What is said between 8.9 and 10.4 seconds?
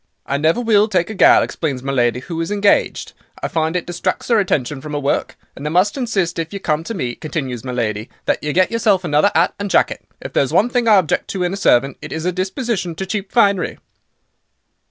another 'at and jacket. If